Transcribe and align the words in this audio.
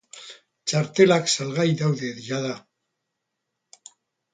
Txartelak 0.71 1.29
salgai 1.35 1.67
daude 1.83 2.11
jada. 2.31 2.59